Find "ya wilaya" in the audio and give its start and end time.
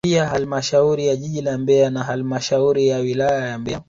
2.87-3.47